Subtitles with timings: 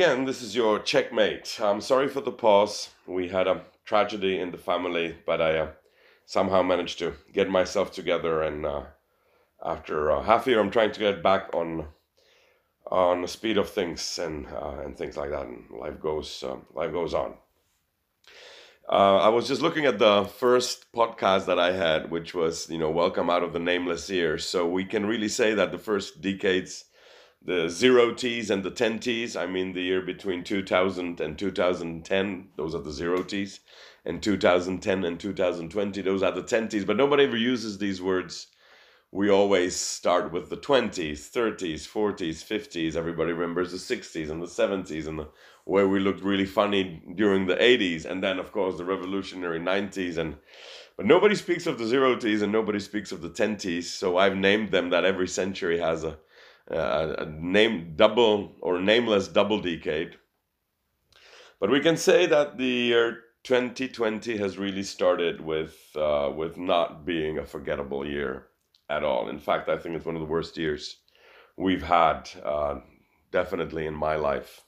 [0.00, 1.58] again, this is your checkmate.
[1.62, 2.88] I'm sorry for the pause.
[3.06, 5.68] We had a tragedy in the family, but I uh,
[6.24, 8.40] somehow managed to get myself together.
[8.40, 8.84] And uh,
[9.62, 11.88] after uh, half a year, I'm trying to get back on
[12.86, 15.46] on the speed of things and uh, and things like that.
[15.46, 17.34] And life goes uh, life goes on.
[18.88, 22.78] Uh, I was just looking at the first podcast that I had, which was you
[22.78, 24.38] know welcome out of the nameless year.
[24.38, 26.86] So we can really say that the first decades
[27.42, 29.34] the zero T's and the 10 T's.
[29.34, 33.60] I mean, the year between 2000 and 2010, those are the zero T's.
[34.04, 36.84] And 2010 and 2020, those are the 10 T's.
[36.84, 38.48] But nobody ever uses these words.
[39.12, 42.94] We always start with the 20s, 30s, 40s, 50s.
[42.94, 45.28] Everybody remembers the 60s and the 70s and the
[45.64, 48.04] where we looked really funny during the 80s.
[48.04, 50.16] And then, of course, the revolutionary 90s.
[50.18, 50.36] And
[50.96, 53.90] but nobody speaks of the zero T's and nobody speaks of the 10 T's.
[53.90, 56.18] So I've named them that every century has a
[56.70, 60.16] uh, a name double or nameless double decade.
[61.58, 67.04] But we can say that the year 2020 has really started with uh, with not
[67.04, 68.46] being a forgettable year
[68.88, 69.28] at all.
[69.28, 70.98] In fact, I think it's one of the worst years
[71.56, 72.80] we've had, uh,
[73.30, 74.62] definitely in my life.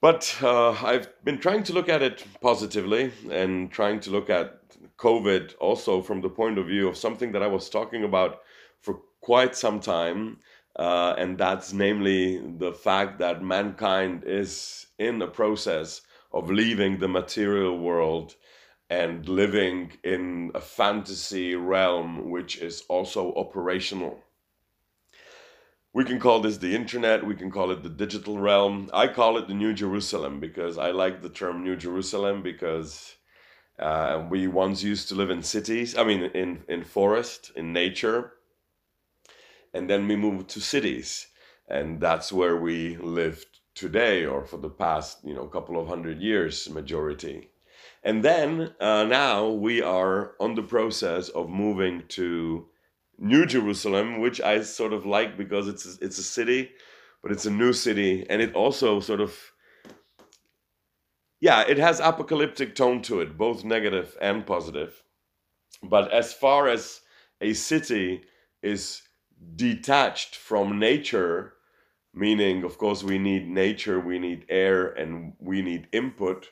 [0.00, 4.60] But uh, I've been trying to look at it positively and trying to look at
[4.96, 8.38] COVID also from the point of view of something that I was talking about
[8.80, 10.38] for quite some time.
[10.74, 16.00] Uh, and that's namely the fact that mankind is in the process
[16.32, 18.36] of leaving the material world
[18.88, 24.18] and living in a fantasy realm which is also operational.
[25.92, 28.88] We can call this the internet, we can call it the digital realm.
[28.94, 33.16] I call it the New Jerusalem because I like the term New Jerusalem because
[33.78, 38.32] uh, we once used to live in cities, I mean, in, in forest, in nature
[39.74, 41.26] and then we moved to cities.
[41.68, 46.20] And that's where we lived today or for the past you know couple of hundred
[46.20, 47.50] years majority.
[48.02, 52.66] And then uh, now we are on the process of moving to
[53.20, 56.70] new jerusalem which i sort of like because it's a, it's a city
[57.22, 58.26] but it's a new city.
[58.28, 59.36] And it also sort of
[61.40, 65.02] yeah it has apocalyptic tone to it both negative and positive.
[65.82, 67.00] But as far as
[67.40, 68.22] a city
[68.62, 69.02] is
[69.56, 71.54] detached from nature,
[72.14, 76.48] meaning, of course, we need nature, we need air, and we need input.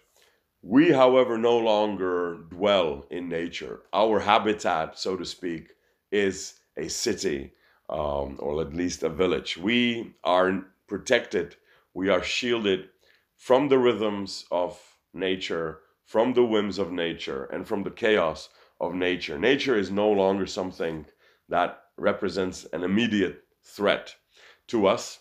[0.63, 3.83] We, however, no longer dwell in nature.
[3.93, 5.69] Our habitat, so to speak,
[6.11, 7.53] is a city
[7.89, 9.57] um, or at least a village.
[9.57, 11.57] We are protected,
[11.95, 12.89] we are shielded
[13.37, 14.81] from the rhythms of
[15.13, 18.49] nature, from the whims of nature, and from the chaos
[18.81, 19.39] of nature.
[19.39, 21.07] Nature is no longer something
[21.49, 24.15] that represents an immediate threat
[24.69, 25.21] to us.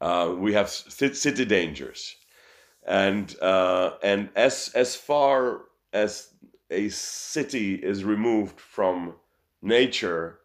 [0.00, 2.14] Uh, we have city dangers,
[2.86, 6.34] and uh, and as as far as
[6.70, 9.14] a city is removed from
[9.62, 10.38] nature,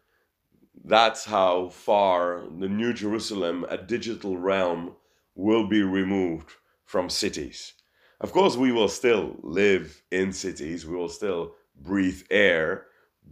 [0.84, 4.96] that's how far the New Jerusalem, a digital realm,
[5.34, 6.50] will be removed
[6.84, 7.74] from cities.
[8.20, 12.86] Of course, we will still live in cities, we will still breathe air,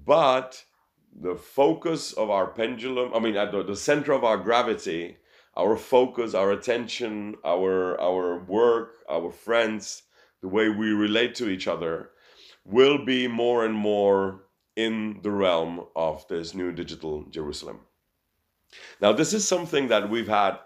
[0.05, 0.65] but
[1.21, 5.17] the focus of our pendulum, I mean, at the, the center of our gravity,
[5.57, 10.05] our focus, our attention, our our work, our friends,
[10.41, 12.11] the way we relate to each other,
[12.65, 14.45] will be more and more
[14.77, 17.81] in the realm of this new digital Jerusalem.
[19.01, 20.59] Now, this is something that we've had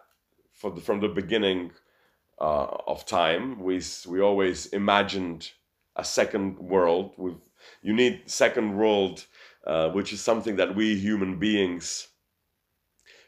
[0.62, 1.72] the, from the beginning
[2.40, 3.60] uh, of time.
[3.60, 5.50] We we always imagined
[5.96, 7.14] a second world.
[7.16, 7.34] we
[7.82, 9.26] you need second world
[9.66, 12.08] uh, which is something that we human beings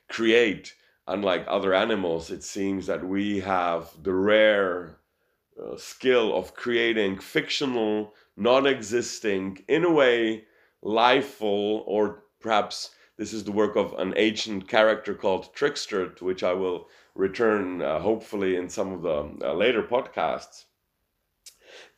[0.08, 0.74] create.
[1.06, 4.98] Unlike other animals, it seems that we have the rare
[5.60, 10.44] uh, skill of creating fictional, non existing, in a way,
[10.82, 16.44] lifeful, or perhaps this is the work of an ancient character called Trickster, to which
[16.44, 20.66] I will return uh, hopefully in some of the uh, later podcasts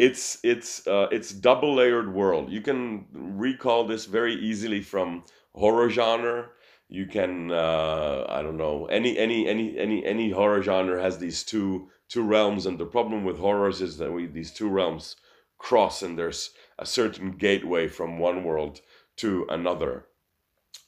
[0.00, 2.50] it's it's uh, it's double layered world.
[2.50, 5.25] You can recall this very easily from
[5.55, 6.49] horror genre.
[6.88, 11.44] You can uh, I don't know any any any any any horror genre has these
[11.44, 15.17] two two realms, and the problem with horrors is that we these two realms
[15.58, 18.81] cross, and there's a certain gateway from one world
[19.17, 20.06] to another.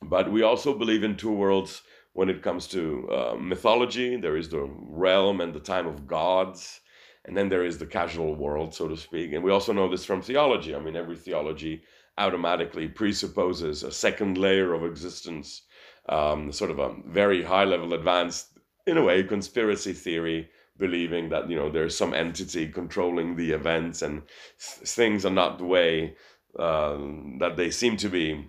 [0.00, 1.82] But we also believe in two worlds
[2.14, 4.16] when it comes to uh, mythology.
[4.16, 4.66] There is the
[5.04, 6.80] realm and the time of gods
[7.24, 9.32] and then there is the casual world, so to speak.
[9.32, 10.74] And we also know this from theology.
[10.74, 11.82] I mean, every theology
[12.18, 15.62] automatically presupposes a second layer of existence,
[16.08, 20.48] um, sort of a very high level advanced in a way, conspiracy theory,
[20.78, 24.22] believing that you know there's some entity controlling the events and
[24.58, 26.16] things are not the way
[26.58, 28.48] um, that they seem to be.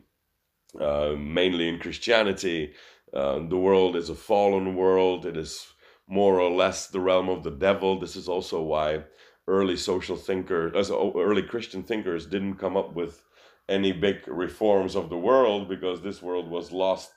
[0.80, 2.74] Uh, mainly in Christianity,
[3.14, 5.24] uh, the world is a fallen world.
[5.24, 5.73] It is
[6.08, 8.00] more or less the realm of the devil.
[8.00, 9.04] This is also why
[9.48, 13.24] early social thinkers, as early Christian thinkers, didn't come up with
[13.70, 17.12] any big reforms of the world because this world was lost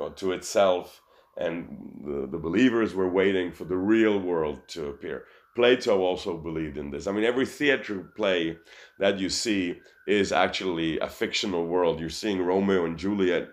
[0.00, 1.02] uh, to itself
[1.36, 5.24] and the, the believers were waiting for the real world to appear.
[5.56, 7.06] Plato also believed in this.
[7.06, 8.56] I mean, every theater play
[8.98, 12.00] that you see is actually a fictional world.
[12.00, 13.48] You're seeing Romeo and Juliet,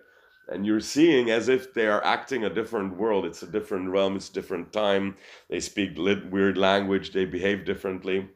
[0.51, 3.25] and you're seeing as if they are acting a different world.
[3.25, 5.15] It's a different realm, it's different time.
[5.49, 8.29] They speak weird language, they behave differently.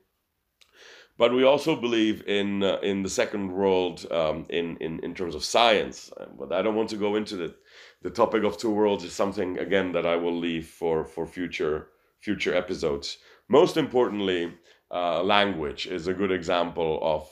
[1.18, 5.36] But we also believe in uh, in the second world um, in, in in terms
[5.36, 6.12] of science.
[6.38, 7.56] But I don't want to go into the
[8.02, 11.88] the topic of two worlds is something again that I will leave for for future
[12.20, 13.18] future episodes.
[13.48, 14.54] Most importantly,
[14.92, 17.30] uh, language is a good example of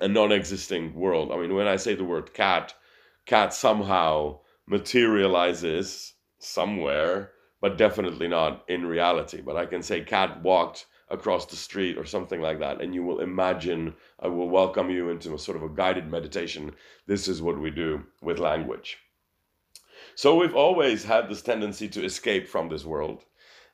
[0.00, 1.30] a non-existing world.
[1.32, 2.74] I mean, when I say the word cat,
[3.26, 9.40] cat somehow materializes somewhere, but definitely not in reality.
[9.40, 13.02] But I can say cat walked across the street or something like that, and you
[13.02, 16.74] will imagine I will welcome you into a sort of a guided meditation.
[17.06, 18.98] This is what we do with language.
[20.16, 23.24] So we've always had this tendency to escape from this world.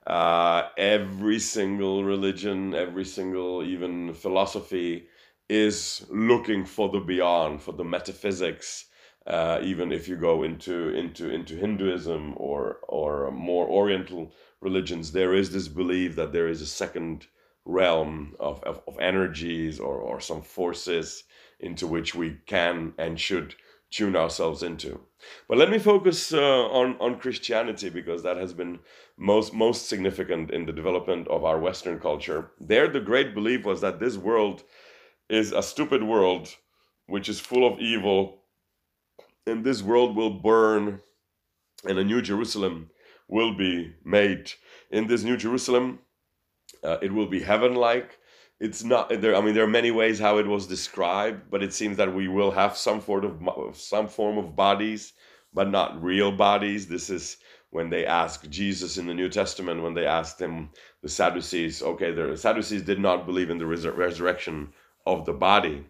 [0.06, 5.06] Uh, every single religion, every single even philosophy
[5.48, 8.86] is looking for the beyond, for the metaphysics.
[9.26, 15.34] Uh, even if you go into into into Hinduism or or more Oriental religions, there
[15.34, 17.26] is this belief that there is a second
[17.64, 21.24] realm of, of, of energies or, or some forces
[21.60, 23.54] into which we can and should
[23.90, 25.00] tune ourselves into.
[25.48, 28.78] But let me focus uh, on on Christianity because that has been
[29.18, 32.52] most most significant in the development of our Western culture.
[32.58, 34.62] There, the great belief was that this world
[35.28, 36.48] is a stupid world,
[37.06, 38.39] which is full of evil,
[39.46, 41.00] and this world will burn,
[41.84, 42.90] and a new Jerusalem
[43.28, 44.52] will be made.
[44.90, 46.00] In this new Jerusalem,
[46.82, 48.18] uh, it will be heaven-like.
[48.60, 51.72] It's not there i mean there are many ways how it was described but it
[51.72, 53.40] seems that we will have some sort of
[53.76, 55.14] some form of bodies
[55.54, 56.86] but not real bodies.
[56.86, 57.38] This is
[57.70, 60.68] when they ask jesus in the new testament when they asked him
[61.02, 64.72] the sadducees okay the sadducees did not believe in the resur- resurrection
[65.06, 65.86] of the body.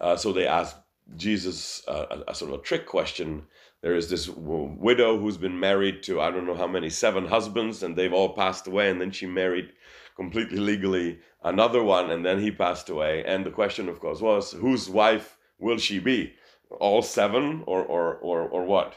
[0.00, 0.76] Uh, so they asked
[1.16, 3.42] jesus uh, a, a, sort of a trick question
[3.82, 7.26] there is this w- widow who's been married to i don't know how many seven
[7.26, 9.72] husbands and they've all passed away and then she married
[10.16, 13.24] completely legally another one, and then he passed away.
[13.24, 16.34] And the question, of course, was whose wife will she be?
[16.80, 18.94] All seven, or or or or what?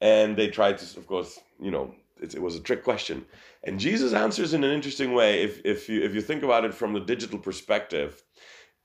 [0.00, 3.24] And they tried to, of course, you know, it, it was a trick question.
[3.64, 5.42] And Jesus answers in an interesting way.
[5.42, 8.22] If if you if you think about it from the digital perspective,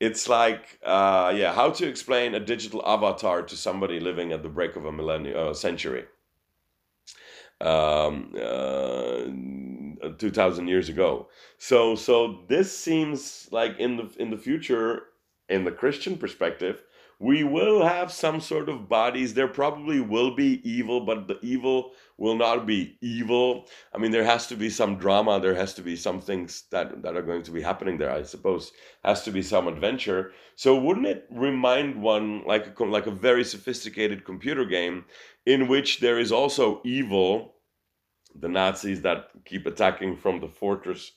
[0.00, 4.48] it's like uh, yeah, how to explain a digital avatar to somebody living at the
[4.48, 6.04] break of a millennium uh, century.
[7.60, 9.24] Um, uh,
[10.18, 11.28] 2000 years ago
[11.58, 15.06] so so this seems like in the in the future
[15.48, 16.82] in the christian perspective
[17.20, 19.34] we will have some sort of bodies.
[19.34, 23.66] There probably will be evil but the evil will not be evil.
[23.92, 25.40] I mean there has to be some drama.
[25.40, 28.22] There has to be some things that that are going to be happening there i
[28.22, 28.72] suppose.
[29.04, 30.32] Has to be some adventure.
[30.54, 35.04] So wouldn't it remind one like a, like a very sophisticated computer game
[35.46, 37.54] in which there is also evil
[38.40, 41.12] the Nazis that keep attacking from the fortress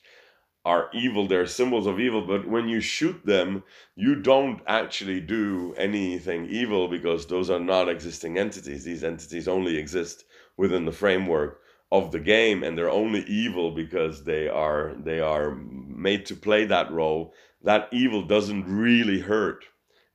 [0.66, 1.28] are evil.
[1.28, 3.64] They're symbols of evil, but when you shoot them,
[3.96, 8.84] you don't actually do anything evil because those are not existing entities.
[8.84, 10.26] These entities only exist
[10.58, 15.56] within the framework of the game and they're only evil because they are they are
[15.56, 19.66] made to play that role that evil doesn't really hurt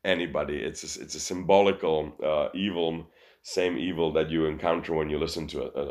[0.03, 3.07] anybody it's a, it's a symbolical uh, evil
[3.47, 5.83] same evil that you encounter when you listen to a,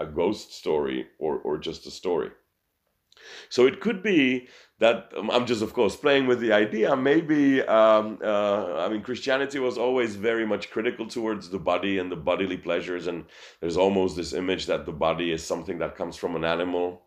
[0.00, 2.30] a, a ghost story or, or just a story.
[3.48, 4.48] So it could be
[4.78, 6.96] that um, I'm just, of course, playing with the idea.
[6.96, 12.10] Maybe, um, uh, I mean, Christianity was always very much critical towards the body and
[12.10, 13.24] the bodily pleasures, and
[13.60, 17.02] there's almost this image that the body is something that comes from an animal,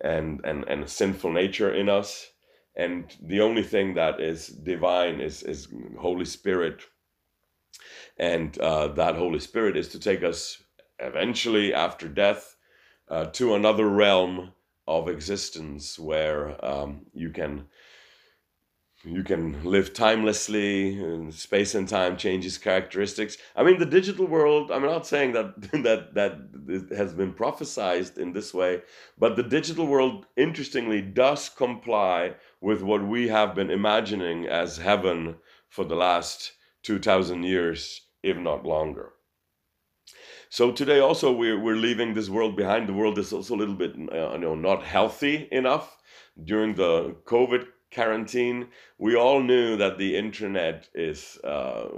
[0.00, 2.30] and and and a sinful nature in us,
[2.76, 6.82] and the only thing that is divine is is Holy Spirit
[8.18, 10.62] and uh, that Holy Spirit is to take us
[10.98, 12.56] eventually after death
[13.08, 14.52] uh, to another realm
[14.88, 17.66] of existence where um, you can
[19.04, 23.36] you can live timelessly and space and time changes characteristics.
[23.54, 26.32] I mean the digital world i'm not saying that that that
[26.96, 28.82] has been prophesized in this way
[29.18, 35.36] but the digital world interestingly does comply with what we have been imagining as heaven
[35.68, 36.52] for the last
[36.82, 39.12] 2000 years if not longer
[40.48, 43.74] so today also we're, we're leaving this world behind the world is also a little
[43.74, 45.96] bit uh, you know not healthy enough
[46.44, 51.88] during the covid quarantine, we all knew that the internet is uh,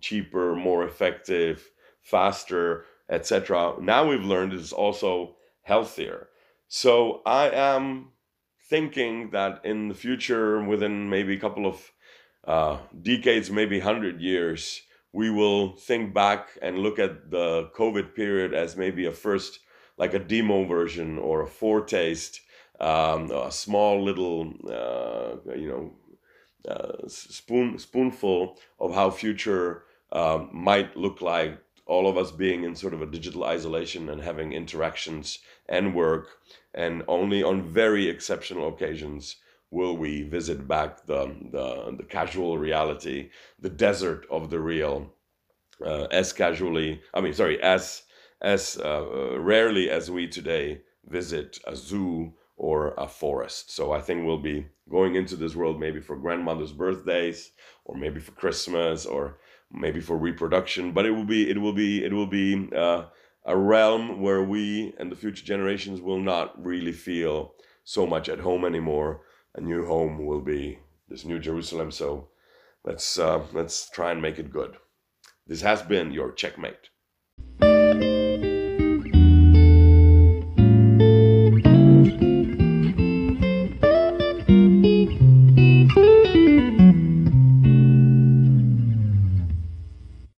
[0.00, 1.70] cheaper, more effective,
[2.02, 3.74] faster, etc.
[3.80, 6.28] Now we've learned it's also healthier.
[6.68, 8.08] So I am
[8.68, 11.92] thinking that in the future, within maybe a couple of
[12.46, 18.54] uh, decades, maybe 100 years, we will think back and look at the COVID period
[18.54, 19.60] as maybe a first,
[19.96, 22.40] like a demo version or a foretaste
[22.80, 25.92] um, a small little, uh, you know,
[26.70, 31.58] uh, spoon spoonful of how future um, might look like.
[31.86, 35.38] All of us being in sort of a digital isolation and having interactions
[35.68, 36.28] and work,
[36.74, 39.36] and only on very exceptional occasions
[39.70, 45.12] will we visit back the the, the casual reality, the desert of the real,
[45.84, 47.00] uh, as casually.
[47.14, 48.02] I mean, sorry, as
[48.40, 53.70] as uh, rarely as we today visit a zoo or a forest.
[53.70, 57.52] So I think we'll be going into this world maybe for grandmother's birthdays
[57.84, 59.38] or maybe for Christmas or
[59.70, 60.92] maybe for reproduction.
[60.92, 63.04] But it will be it will be it will be uh,
[63.44, 68.40] a realm where we and the future generations will not really feel so much at
[68.40, 69.22] home anymore.
[69.54, 70.78] A new home will be
[71.08, 71.90] this new Jerusalem.
[71.90, 72.28] So
[72.84, 74.76] let's uh, let's try and make it good.
[75.46, 76.90] This has been your checkmate.